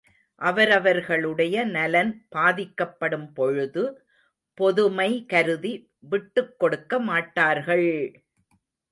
[0.41, 3.83] அவரவர்களுடைய நலன் பாதிக்கப்படும்பொழுது
[4.57, 5.73] பொதுமை கருதி
[6.03, 7.87] விட்டுக் கொடுக்க மாட்டார்கள்!